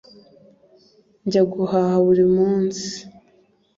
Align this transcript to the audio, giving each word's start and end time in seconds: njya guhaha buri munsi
njya 1.25 1.41
guhaha 1.51 1.95
buri 2.05 2.25
munsi 2.35 2.87